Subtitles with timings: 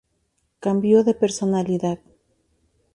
[0.63, 1.99] Cambio de personalidad.